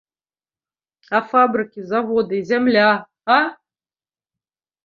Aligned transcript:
А 1.19 1.19
фабрыкі, 1.33 1.79
заводы, 1.91 2.37
зямля, 2.53 2.89
а? 3.37 3.37